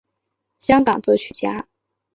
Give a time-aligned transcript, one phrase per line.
[0.57, 1.67] 香港作曲家。